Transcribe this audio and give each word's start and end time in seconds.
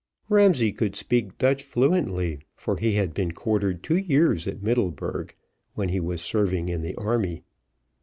Ramsay 0.29 0.71
could 0.71 0.95
speak 0.95 1.37
Dutch 1.37 1.61
fluently, 1.61 2.39
for 2.55 2.77
he 2.77 2.93
had 2.93 3.13
been 3.13 3.33
quartered 3.33 3.83
two 3.83 3.97
years 3.97 4.47
at 4.47 4.63
Middleburg, 4.63 5.31
when 5.75 5.89
he 5.89 5.99
was 5.99 6.23
serving 6.23 6.69
in 6.69 6.81
the 6.81 6.95
army. 6.95 7.43